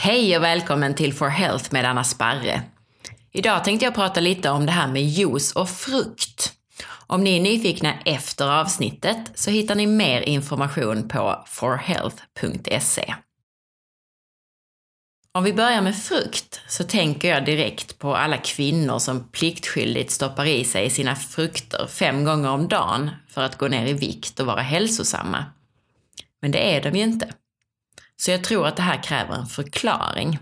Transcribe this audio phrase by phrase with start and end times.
[0.00, 2.62] Hej och välkommen till For Health med Anna Sparre.
[3.32, 6.52] Idag tänkte jag prata lite om det här med juice och frukt.
[7.06, 13.14] Om ni är nyfikna efter avsnittet så hittar ni mer information på forhealth.se.
[15.32, 20.46] Om vi börjar med frukt så tänker jag direkt på alla kvinnor som pliktskyldigt stoppar
[20.46, 24.46] i sig sina frukter fem gånger om dagen för att gå ner i vikt och
[24.46, 25.44] vara hälsosamma.
[26.42, 27.32] Men det är de ju inte.
[28.20, 30.38] Så jag tror att det här kräver en förklaring.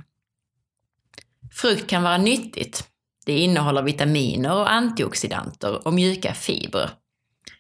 [1.53, 2.89] Frukt kan vara nyttigt.
[3.27, 6.91] Det innehåller vitaminer och antioxidanter och mjuka fibrer.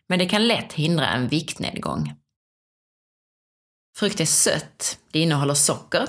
[0.08, 2.14] Men det kan lätt hindra en viktnedgång.
[3.98, 4.98] Frukt är sött.
[5.10, 6.08] Det innehåller socker,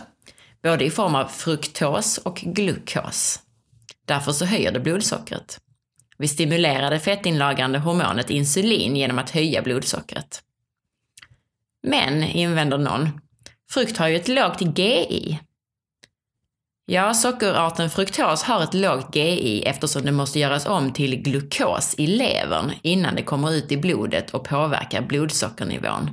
[0.64, 3.40] både i form av fruktos och glukos.
[4.06, 5.60] Därför så höjer det blodsockret.
[6.18, 10.44] Vi stimulerar det fettinlagrande hormonet insulin genom att höja blodsockret.
[11.84, 13.22] Men, invänder någon,
[13.72, 15.40] frukt har ju ett lågt GI.
[16.86, 22.08] Ja, sockerarten fruktos har ett lågt GI eftersom det måste göras om till glukos i
[22.08, 26.10] levern innan det kommer ut i blodet och påverkar blodsockernivån.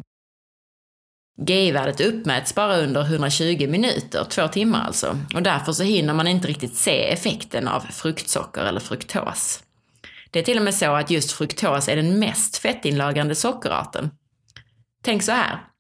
[1.46, 6.48] GI-värdet uppmäts bara under 120 minuter, två timmar alltså, och därför så hinner man inte
[6.48, 9.62] riktigt se effekten av fruktsocker eller fruktos.
[10.30, 14.11] Det är till och med så att just fruktos är den mest fettinlagrande sockerarten.
[15.02, 15.73] Tänk så här.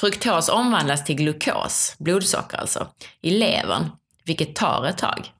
[0.00, 2.88] Fruktos omvandlas till glukos, blodsocker alltså,
[3.20, 3.90] i levern,
[4.24, 5.32] vilket tar ett tag.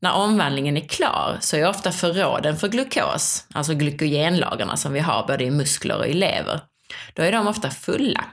[0.00, 5.26] När omvandlingen är klar så är ofta förråden för glukos, alltså glykogenlagarna som vi har
[5.26, 6.60] både i muskler och i lever,
[7.14, 8.24] då är de ofta fulla.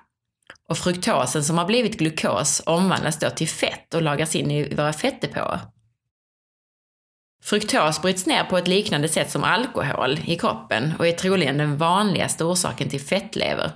[0.70, 4.94] Och fruktosen som har blivit glukos omvandlas då till fett och lagras in i våra
[4.94, 5.60] fettdepåer.
[7.44, 11.78] Fruktos bryts ner på ett liknande sätt som alkohol i kroppen och är troligen den
[11.78, 13.72] vanligaste orsaken till fettlever.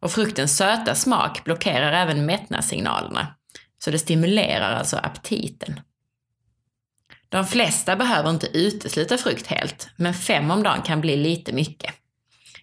[0.00, 3.34] Och fruktens söta smak blockerar även mättnadssignalerna,
[3.78, 5.80] så det stimulerar alltså aptiten.
[7.28, 11.94] De flesta behöver inte utesluta frukt helt, men fem om dagen kan bli lite mycket.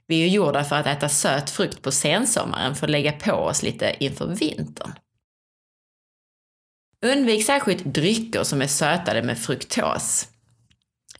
[0.07, 3.31] Vi är ju gjorda för att äta söt frukt på sensommaren för att lägga på
[3.31, 4.93] oss lite inför vintern.
[7.05, 10.27] Undvik särskilt drycker som är sötade med fruktos.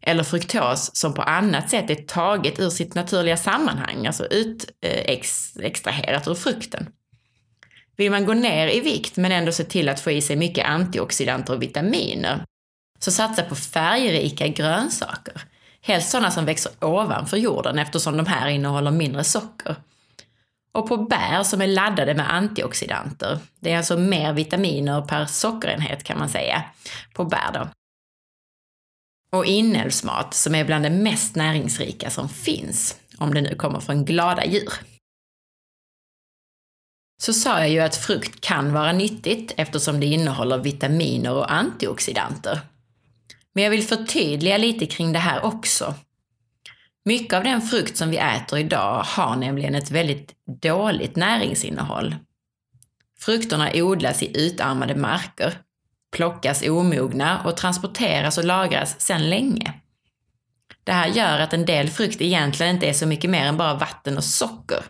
[0.08, 6.32] Eller fruktos som på annat sätt är taget ur sitt naturliga sammanhang, alltså utextraherat eh,
[6.32, 6.90] ur frukten.
[7.98, 10.66] Vill man gå ner i vikt men ändå se till att få i sig mycket
[10.66, 12.46] antioxidanter och vitaminer,
[13.00, 15.42] så satsa på färgrika grönsaker
[15.88, 19.76] Helst sådana som växer ovanför jorden eftersom de här innehåller mindre socker.
[20.72, 23.40] Och på bär som är laddade med antioxidanter.
[23.60, 26.64] Det är alltså mer vitaminer per sockerenhet kan man säga,
[27.14, 27.68] på bär då.
[29.30, 34.06] Och inälvsmat som är bland det mest näringsrika som finns, om det nu kommer från
[34.06, 34.74] glada djur.
[37.22, 42.60] Så sa jag ju att frukt kan vara nyttigt eftersom det innehåller vitaminer och antioxidanter.
[43.54, 45.96] Men jag vill förtydliga lite kring det här också.
[47.06, 52.16] Mycket av den frukt som vi äter idag har nämligen ett väldigt dåligt näringsinnehåll.
[53.20, 55.54] Frukterna odlas i utarmade marker,
[56.12, 59.74] plockas omogna och transporteras och lagras sedan länge.
[60.84, 63.74] Det här gör att en del frukt egentligen inte är så mycket mer än bara
[63.74, 64.84] vatten och socker.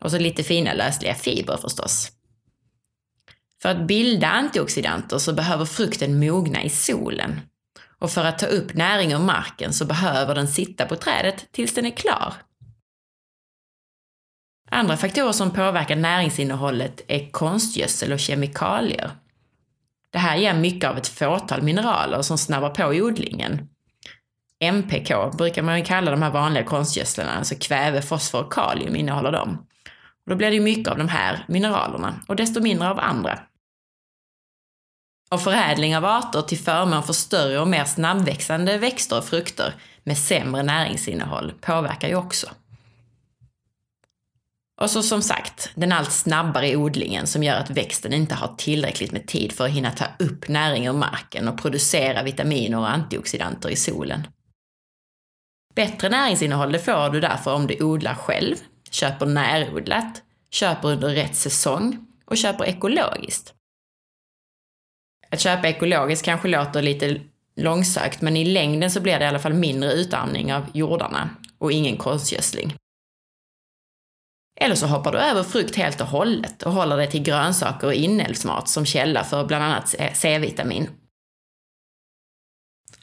[0.00, 2.12] Och så lite fina lösliga fibrer förstås.
[3.62, 7.40] För att bilda antioxidanter så behöver frukten mogna i solen.
[7.98, 11.74] Och för att ta upp näring ur marken så behöver den sitta på trädet tills
[11.74, 12.34] den är klar.
[14.70, 19.10] Andra faktorer som påverkar näringsinnehållet är konstgödsel och kemikalier.
[20.10, 23.68] Det här ger mycket av ett fåtal mineraler som snabbar på odlingen.
[24.60, 29.58] MPK brukar man kalla de här vanliga konstgödslarna, alltså kväve, fosfor och kalium innehåller de.
[30.24, 33.38] Och då blir det ju mycket av de här mineralerna och desto mindre av andra.
[35.30, 40.18] Och förädling av arter till förmån för större och mer snabbväxande växter och frukter med
[40.18, 42.46] sämre näringsinnehåll påverkar ju också.
[44.80, 49.12] Och så som sagt, den allt snabbare odlingen som gör att växten inte har tillräckligt
[49.12, 53.68] med tid för att hinna ta upp näring ur marken och producera vitaminer och antioxidanter
[53.68, 54.26] i solen.
[55.74, 58.56] Bättre näringsinnehåll det får du därför om du odlar själv,
[58.90, 63.54] köper närodlat, köper under rätt säsong och köper ekologiskt.
[65.30, 67.20] Att köpa ekologiskt kanske låter lite
[67.56, 71.72] långsökt, men i längden så blir det i alla fall mindre utarmning av jordarna och
[71.72, 72.74] ingen konstgödsling.
[74.60, 77.94] Eller så hoppar du över frukt helt och hållet och håller dig till grönsaker och
[77.94, 80.90] inälvsmat som källa för bland annat eh, C-vitamin.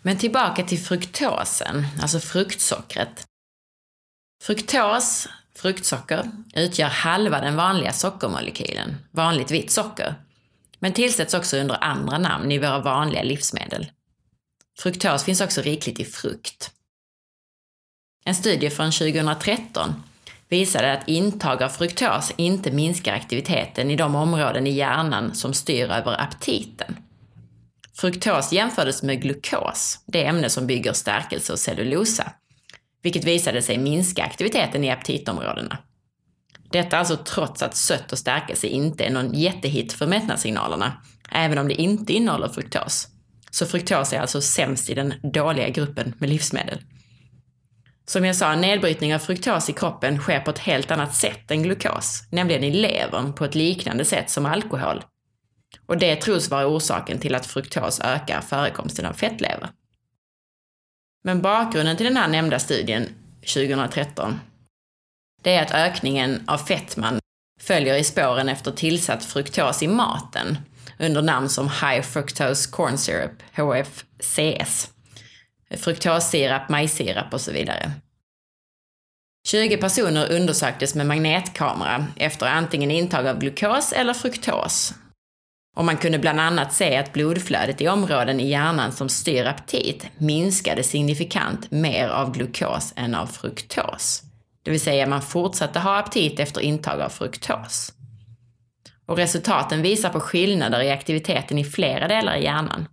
[0.01, 3.27] Men tillbaka till fruktosen, alltså fruktsockret.
[4.43, 10.15] Fruktos, fruktsocker, utgör halva den vanliga sockermolekylen, vanligt vitt socker,
[10.79, 13.91] men tillsätts också under andra namn i våra vanliga livsmedel.
[14.79, 16.71] Fruktos finns också rikligt i frukt.
[18.25, 20.03] En studie från 2013
[20.59, 25.89] visade att intag av fruktos inte minskar aktiviteten i de områden i hjärnan som styr
[25.89, 26.95] över aptiten.
[27.93, 32.31] Fruktos jämfördes med glukos, det ämne som bygger stärkelse och cellulosa,
[33.03, 35.77] vilket visade sig minska aktiviteten i aptitområdena.
[36.71, 41.67] Detta alltså trots att sött och stärkelse inte är någon jättehit för mättnadssignalerna, även om
[41.67, 43.07] det inte innehåller fruktos.
[43.51, 46.79] Så fruktos är alltså sämst i den dåliga gruppen med livsmedel.
[48.07, 51.63] Som jag sa, nedbrytning av fruktos i kroppen sker på ett helt annat sätt än
[51.63, 55.03] glukos, nämligen i levern på ett liknande sätt som alkohol.
[55.85, 59.69] Och det tros vara orsaken till att fruktos ökar förekomsten av fettlever.
[61.23, 63.09] Men bakgrunden till den här nämnda studien
[63.53, 64.39] 2013,
[65.43, 67.19] det är att ökningen av fettman
[67.61, 70.57] följer i spåren efter tillsatt fruktos i maten
[70.99, 74.94] under namn som High Fructose Corn Syrup, HFCS
[75.85, 77.91] fruktossirap, majssirap och så vidare.
[79.47, 84.93] 20 personer undersöktes med magnetkamera efter antingen intag av glukos eller fruktos.
[85.75, 90.07] Och man kunde bland annat se att blodflödet i områden i hjärnan som styr aptit
[90.17, 94.21] minskade signifikant mer av glukos än av fruktos.
[94.63, 97.93] Det vill säga man fortsatte ha aptit efter intag av fruktos.
[99.05, 102.87] Och resultaten visar på skillnader i aktiviteten i flera delar i hjärnan.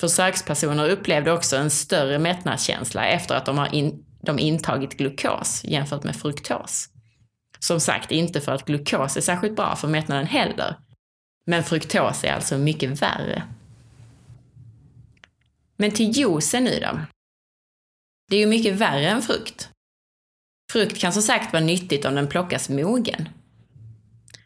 [0.00, 6.04] Försökspersoner upplevde också en större mättnadskänsla efter att de har in, de intagit glukos jämfört
[6.04, 6.88] med fruktos.
[7.58, 10.76] Som sagt, inte för att glukos är särskilt bra för mättnaden heller,
[11.46, 13.42] men fruktos är alltså mycket värre.
[15.76, 17.00] Men till juicen nu då?
[18.28, 19.68] Det är ju mycket värre än frukt.
[20.72, 23.28] Frukt kan som sagt vara nyttigt om den plockas mogen.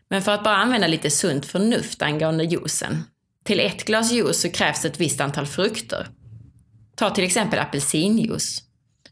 [0.09, 3.05] Men för att bara använda lite sunt förnuft angående juicen
[3.44, 6.08] till ett glas juice så krävs ett visst antal frukter.
[6.96, 8.62] Ta till exempel apelsinjuice.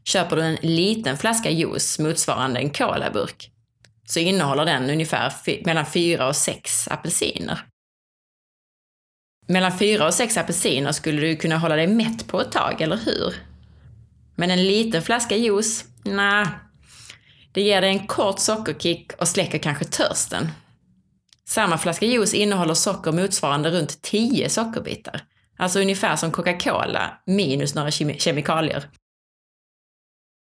[0.05, 3.53] Köper du en liten flaska juice motsvarande en colaburk
[4.05, 5.33] så innehåller den ungefär
[5.65, 7.67] mellan 4 och 6 apelsiner.
[9.47, 12.97] Mellan 4 och 6 apelsiner skulle du kunna hålla dig mätt på ett tag, eller
[12.97, 13.35] hur?
[14.35, 15.85] Men en liten flaska juice?
[16.05, 16.47] Nej.
[17.53, 20.49] Det ger dig en kort sockerkick och släcker kanske törsten.
[21.53, 25.21] Samma flaska juice innehåller socker motsvarande runt 10 sockerbitar.
[25.57, 28.85] Alltså ungefär som Coca-Cola minus några kemikalier.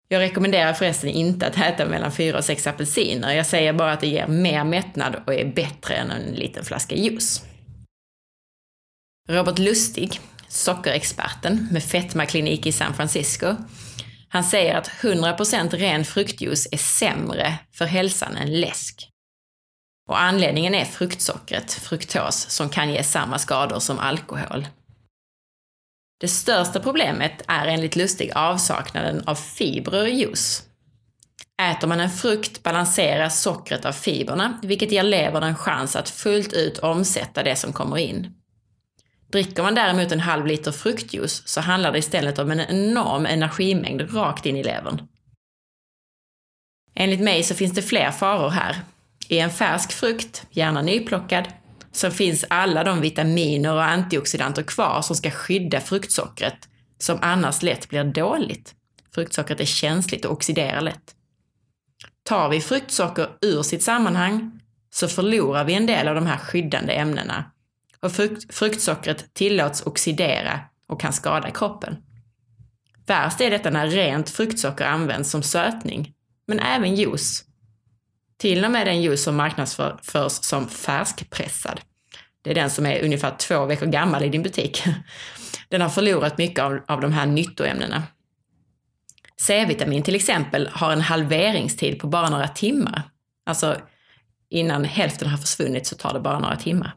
[0.07, 3.33] Jag rekommenderar förresten inte att äta mellan 4 och 6 apelsiner.
[3.33, 6.95] Jag säger bara att det ger mer mättnad och är bättre än en liten flaska
[6.95, 7.45] juice.
[9.30, 13.56] Robert Lustig, sockerexperten med fetmaklinik i San Francisco,
[14.30, 19.11] han säger att 100% ren fruktjuice är sämre för hälsan än läsk.
[20.07, 24.68] Och anledningen är fruktsockret, fruktos, som kan ge samma skador som alkohol.
[26.19, 30.63] Det största problemet är enligt Lustig avsaknaden av fibrer i juice.
[31.62, 36.53] Äter man en frukt balanseras sockret av fibrerna, vilket ger levern en chans att fullt
[36.53, 38.33] ut omsätta det som kommer in.
[39.31, 44.15] Dricker man däremot en halv liter fruktjuice så handlar det istället om en enorm energimängd
[44.15, 45.07] rakt in i levern.
[46.95, 48.75] Enligt mig så finns det fler faror här,
[49.31, 51.48] i en färsk frukt, gärna nyplockad,
[51.92, 57.89] så finns alla de vitaminer och antioxidanter kvar som ska skydda fruktsockret, som annars lätt
[57.89, 58.75] blir dåligt.
[59.15, 61.15] Fruktsockret är känsligt och oxiderar lätt.
[62.24, 64.60] Tar vi fruktsocker ur sitt sammanhang
[64.94, 67.46] så förlorar vi en del av de här skyddande ämnena
[68.00, 71.98] och frukt, fruktsockret tillåts oxidera och kan skada kroppen.
[73.06, 76.13] Värst är detta när rent fruktsocker används som sötning,
[76.48, 77.46] men även juice
[78.41, 81.81] till och med den juice som marknadsförs som färskpressad.
[82.41, 84.83] Det är den som är ungefär två veckor gammal i din butik.
[85.69, 88.03] Den har förlorat mycket av, av de här nyttoämnena.
[89.41, 93.03] C-vitamin till exempel har en halveringstid på bara några timmar.
[93.45, 93.77] Alltså
[94.50, 96.95] innan hälften har försvunnit så tar det bara några timmar.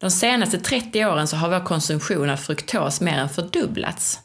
[0.00, 4.20] De senaste 30 åren så har vår konsumtion av fruktos mer än fördubblats.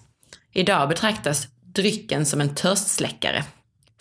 [0.53, 3.45] Idag betraktas drycken som en törstsläckare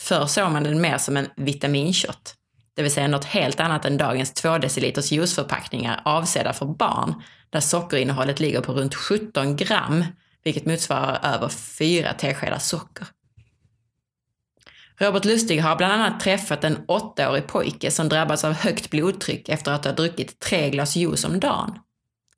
[0.01, 2.35] Förr såg man den mer som en vitaminshot,
[2.81, 7.61] det vill säga något helt annat än dagens 2 deciliters juiceförpackningar avsedda för barn, där
[7.61, 10.05] sockerinnehållet ligger på runt 17 gram,
[10.45, 13.07] vilket motsvarar över 4 teskedar socker.
[14.99, 19.73] Robert Lustig har bland annat träffat en åttaårig pojke som drabbats av högt blodtryck efter
[19.73, 21.79] att ha druckit tre glas juice om dagen.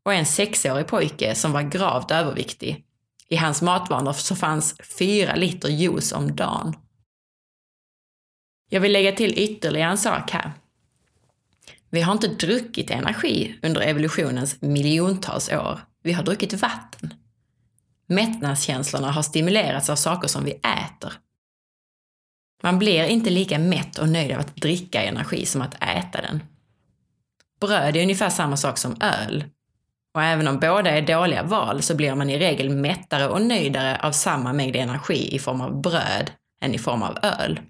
[0.04, 2.84] Och en sexårig pojke som var gravt överviktig.
[3.28, 6.74] I hans matvanor så fanns fyra liter juice om dagen.
[8.72, 10.52] Jag vill lägga till ytterligare en sak här.
[11.90, 15.80] Vi har inte druckit energi under evolutionens miljontals år.
[16.02, 17.14] Vi har druckit vatten.
[18.06, 21.12] Mättnadskänslorna har stimulerats av saker som vi äter.
[22.62, 26.42] Man blir inte lika mätt och nöjd av att dricka energi som att äta den.
[27.60, 29.44] Bröd är ungefär samma sak som öl.
[30.14, 34.00] Och även om båda är dåliga val så blir man i regel mättare och nöjdare
[34.02, 36.30] av samma mängd energi i form av bröd
[36.62, 37.60] än i form av öl.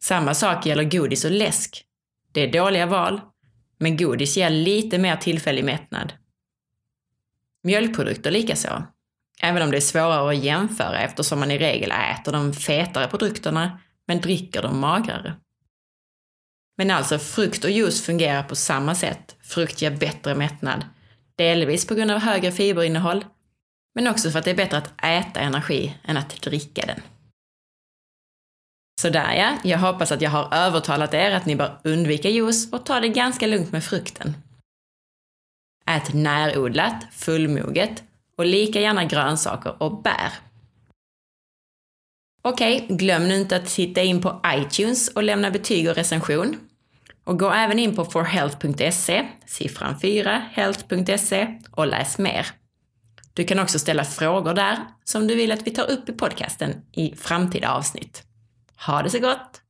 [0.00, 1.84] Samma sak gäller godis och läsk.
[2.32, 3.20] Det är dåliga val,
[3.78, 6.12] men godis ger lite mer tillfällig mättnad.
[7.62, 8.82] Mjölkprodukter likaså.
[9.40, 13.80] Även om det är svårare att jämföra eftersom man i regel äter de fetare produkterna
[14.06, 15.34] men dricker de magrare.
[16.76, 19.36] Men alltså, frukt och juice fungerar på samma sätt.
[19.42, 20.84] Frukt ger bättre mättnad.
[21.36, 23.24] Delvis på grund av högre fiberinnehåll,
[23.94, 27.00] men också för att det är bättre att äta energi än att dricka den.
[28.98, 32.86] Sådär ja, jag hoppas att jag har övertalat er att ni bör undvika juice och
[32.86, 34.36] ta det ganska lugnt med frukten.
[35.86, 38.02] Ät närodlat, fullmoget
[38.36, 40.32] och lika gärna grönsaker och bär.
[42.42, 46.56] Okej, glöm nu inte att titta in på iTunes och lämna betyg och recension.
[47.24, 52.46] Och gå även in på forhealth.se, siffran 4, health.se och läs mer.
[53.32, 56.74] Du kan också ställa frågor där som du vill att vi tar upp i podcasten
[56.92, 58.27] i framtida avsnitt.
[58.78, 59.62] Ha det så gott!